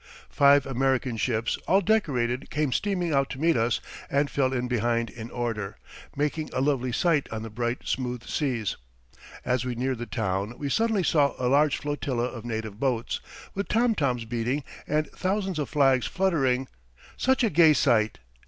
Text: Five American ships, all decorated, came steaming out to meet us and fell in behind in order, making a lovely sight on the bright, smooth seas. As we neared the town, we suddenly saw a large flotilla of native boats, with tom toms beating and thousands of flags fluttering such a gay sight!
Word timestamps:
Five 0.31 0.65
American 0.65 1.15
ships, 1.15 1.57
all 1.67 1.79
decorated, 1.79 2.49
came 2.49 2.71
steaming 2.71 3.13
out 3.13 3.29
to 3.29 3.39
meet 3.39 3.55
us 3.55 3.79
and 4.09 4.31
fell 4.31 4.51
in 4.51 4.67
behind 4.67 5.11
in 5.11 5.29
order, 5.29 5.77
making 6.15 6.49
a 6.53 6.59
lovely 6.59 6.91
sight 6.91 7.29
on 7.31 7.43
the 7.43 7.51
bright, 7.51 7.81
smooth 7.87 8.23
seas. 8.23 8.77
As 9.45 9.63
we 9.63 9.75
neared 9.75 9.99
the 9.99 10.07
town, 10.07 10.57
we 10.57 10.69
suddenly 10.69 11.03
saw 11.03 11.35
a 11.37 11.45
large 11.47 11.77
flotilla 11.77 12.23
of 12.25 12.45
native 12.45 12.79
boats, 12.79 13.19
with 13.53 13.67
tom 13.67 13.93
toms 13.93 14.25
beating 14.25 14.63
and 14.87 15.05
thousands 15.11 15.59
of 15.59 15.69
flags 15.69 16.07
fluttering 16.07 16.67
such 17.15 17.43
a 17.43 17.51
gay 17.51 17.73
sight! 17.73 18.17